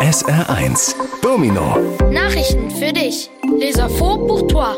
[0.00, 1.76] SR1 Domino
[2.10, 3.28] Nachrichten für dich.
[3.58, 4.74] Les infos pour toi.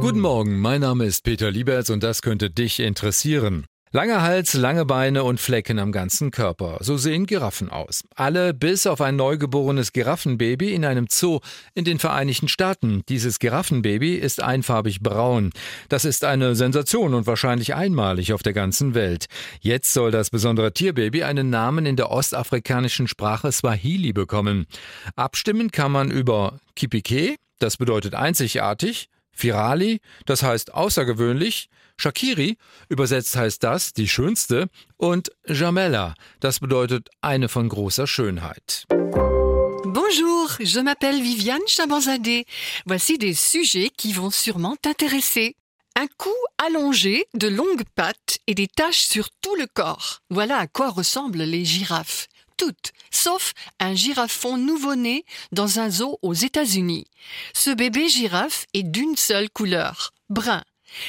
[0.00, 3.66] Guten Morgen, mein Name ist Peter Lieberts und das könnte dich interessieren.
[3.92, 6.78] Langer Hals, lange Beine und Flecken am ganzen Körper.
[6.80, 8.04] So sehen Giraffen aus.
[8.14, 11.40] Alle bis auf ein neugeborenes Giraffenbaby in einem Zoo
[11.74, 13.02] in den Vereinigten Staaten.
[13.08, 15.50] Dieses Giraffenbaby ist einfarbig braun.
[15.88, 19.26] Das ist eine Sensation und wahrscheinlich einmalig auf der ganzen Welt.
[19.60, 24.66] Jetzt soll das besondere Tierbaby einen Namen in der ostafrikanischen Sprache Swahili bekommen.
[25.16, 29.08] Abstimmen kann man über Kipike, das bedeutet einzigartig,
[29.40, 32.58] Firali, das heißt außergewöhnlich, Shakiri,
[32.88, 38.84] übersetzt heißt das die schönste, und Jamela, das bedeutet eine von großer Schönheit.
[39.82, 42.44] Bonjour, je m'appelle Viviane Chabanzadeh.
[42.84, 45.56] Voici des sujets qui vont sûrement t'intéresser.
[45.98, 50.20] Un cou allongé, de longues pattes et des taches sur tout le corps.
[50.28, 52.28] Voilà à quoi ressemblent les girafes.
[52.60, 57.06] Toutes, sauf un girafon nouveau-né dans un zoo aux États-Unis.
[57.54, 60.62] Ce bébé girafe est d'une seule couleur, brun.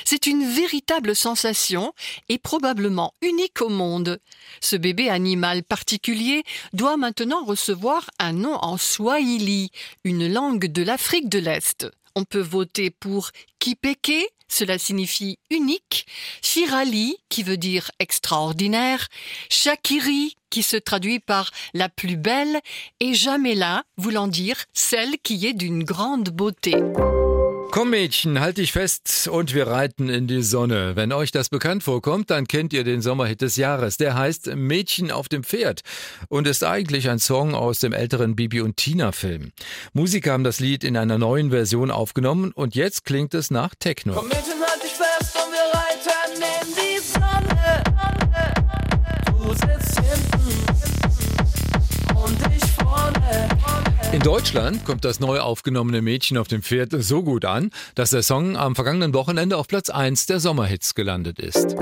[0.05, 1.91] C'est une véritable sensation
[2.29, 4.21] et probablement unique au monde.
[4.61, 9.71] Ce bébé animal particulier doit maintenant recevoir un nom en swahili,
[10.05, 11.85] une langue de l'Afrique de l'Est.
[12.15, 16.05] On peut voter pour Kipeke, cela signifie unique,
[16.41, 19.07] Shirali, qui veut dire extraordinaire,
[19.49, 22.59] Shakiri, qui se traduit par la plus belle,
[22.99, 26.75] et Jamela, voulant dire celle qui est d'une grande beauté.
[27.71, 30.97] Komm Mädchen, halt dich fest und wir reiten in die Sonne.
[30.97, 33.95] Wenn euch das bekannt vorkommt, dann kennt ihr den Sommerhit des Jahres.
[33.95, 35.79] Der heißt Mädchen auf dem Pferd
[36.27, 39.53] und ist eigentlich ein Song aus dem älteren Bibi und Tina Film.
[39.93, 44.15] Musiker haben das Lied in einer neuen Version aufgenommen und jetzt klingt es nach Techno.
[44.15, 44.50] Komm Mädchen,
[54.13, 58.23] In Deutschland kommt das neu aufgenommene Mädchen auf dem Pferd so gut an, dass der
[58.23, 61.77] Song am vergangenen Wochenende auf Platz 1 der Sommerhits gelandet ist.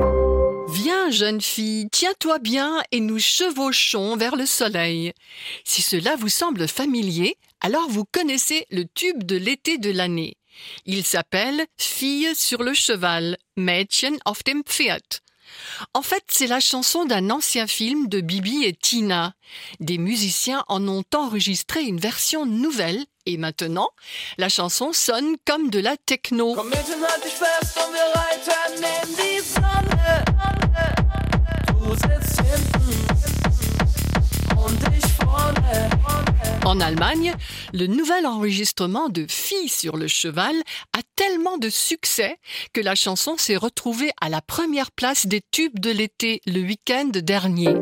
[0.68, 5.14] Viens, jeune fille, tiens-toi bien et nous chevauchons vers le soleil.
[5.64, 10.38] Si cela vous semble familier, alors vous connaissez le tube de l'été de l'année.
[10.86, 15.24] Il s'appelle Fille sur le cheval, Mädchen auf dem Pferd.
[15.94, 19.34] En fait, c'est la chanson d'un ancien film de Bibi et Tina.
[19.80, 23.90] Des musiciens en ont enregistré une version nouvelle et maintenant,
[24.38, 26.56] la chanson sonne comme de la techno.
[36.70, 37.34] En Allemagne,
[37.74, 40.54] le nouvel enregistrement de Fille sur le cheval
[40.96, 42.38] a tellement de succès
[42.74, 47.10] que la chanson s'est retrouvée à la première place des tubes de l'été le week-end
[47.12, 47.74] dernier.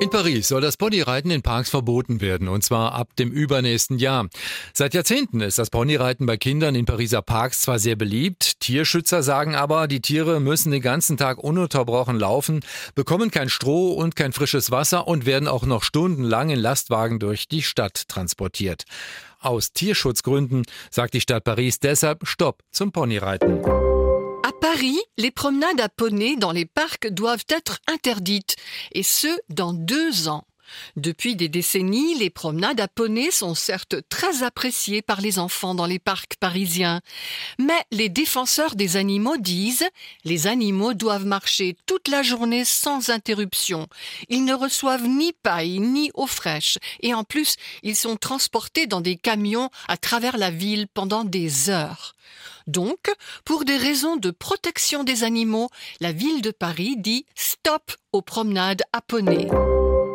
[0.00, 4.28] In Paris soll das Ponyreiten in Parks verboten werden, und zwar ab dem übernächsten Jahr.
[4.72, 9.56] Seit Jahrzehnten ist das Ponyreiten bei Kindern in Pariser Parks zwar sehr beliebt, Tierschützer sagen
[9.56, 12.60] aber, die Tiere müssen den ganzen Tag ununterbrochen laufen,
[12.94, 17.48] bekommen kein Stroh und kein frisches Wasser und werden auch noch stundenlang in Lastwagen durch
[17.48, 18.84] die Stadt transportiert.
[19.40, 23.97] Aus Tierschutzgründen sagt die Stadt Paris deshalb Stopp zum Ponyreiten.
[24.60, 28.56] Paris, les promenades à poney dans les parcs doivent être interdites,
[28.92, 30.47] et ce, dans deux ans.
[30.96, 35.86] Depuis des décennies, les promenades à poney sont certes très appréciées par les enfants dans
[35.86, 37.00] les parcs parisiens.
[37.58, 39.88] Mais les défenseurs des animaux disent
[40.24, 43.88] les animaux doivent marcher toute la journée sans interruption.
[44.28, 46.78] Ils ne reçoivent ni paille ni eau fraîche.
[47.00, 51.70] Et en plus, ils sont transportés dans des camions à travers la ville pendant des
[51.70, 52.14] heures.
[52.66, 53.10] Donc,
[53.44, 58.82] pour des raisons de protection des animaux, la ville de Paris dit Stop aux promenades
[58.92, 59.48] à poney.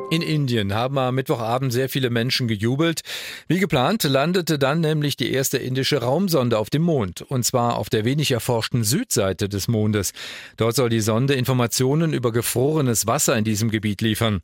[0.09, 3.01] In Indien haben am Mittwochabend sehr viele Menschen gejubelt.
[3.47, 7.89] Wie geplant landete dann nämlich die erste indische Raumsonde auf dem Mond, und zwar auf
[7.89, 10.13] der wenig erforschten Südseite des Mondes.
[10.57, 14.41] Dort soll die Sonde Informationen über gefrorenes Wasser in diesem Gebiet liefern.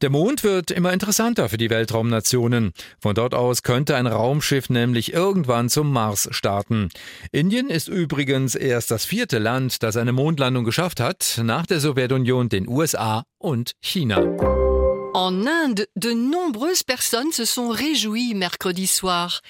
[0.00, 2.72] Der Mond wird immer interessanter für die Weltraumnationen.
[2.98, 6.88] Von dort aus könnte ein Raumschiff nämlich irgendwann zum Mars starten.
[7.30, 12.48] Indien ist übrigens erst das vierte Land, das eine Mondlandung geschafft hat, nach der Sowjetunion,
[12.48, 14.69] den USA und China.
[15.12, 19.42] En Inde, de nombreuses personnes se sont réjouies mercredi soir.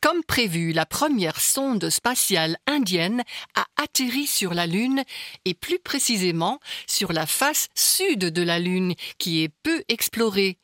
[0.00, 3.24] Comme prévu, la première sonde spatiale indienne
[3.56, 5.02] a atterri sur la Lune
[5.44, 10.58] et plus précisément sur la face sud de la Lune qui est peu explorée.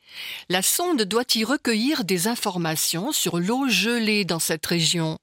[0.47, 5.19] La sonde doit y recueillir des informations sur l'eau gelée dans cette région.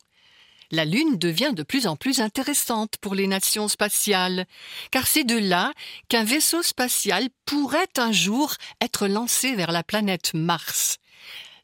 [0.75, 4.47] La Lune devient de plus en plus intéressante pour les nations spatiales,
[4.91, 5.71] car c'est de là
[6.09, 10.97] qu'un vaisseau spatial pourrait un jour être lancé vers la planète Mars.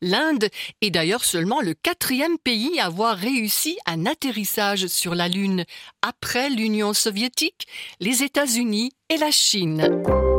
[0.02, 0.50] L'Inde
[0.82, 5.64] est d'ailleurs seulement le quatrième pays à avoir réussi un atterrissage sur la Lune,
[6.02, 7.66] après l'Union soviétique,
[8.00, 10.37] les États-Unis et la Chine.